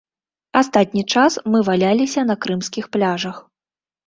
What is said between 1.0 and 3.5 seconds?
час мы валяліся на крымскіх пляжах.